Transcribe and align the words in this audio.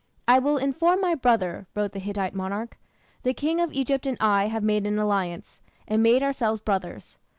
"I 0.27 0.39
will 0.39 0.57
inform 0.57 0.99
my 0.99 1.13
brother," 1.13 1.67
wrote 1.75 1.91
the 1.91 1.99
Hittite 1.99 2.33
monarch; 2.33 2.75
"the 3.21 3.35
King 3.35 3.61
of 3.61 3.71
Egypt 3.71 4.07
and 4.07 4.17
I 4.19 4.47
have 4.47 4.63
made 4.63 4.87
an 4.87 4.97
alliance, 4.97 5.61
and 5.87 6.01
made 6.01 6.23
ourselves 6.23 6.59
brothers. 6.59 7.19